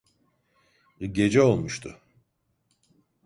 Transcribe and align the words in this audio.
Gece 1.01 1.41
olmuştu. 1.41 2.01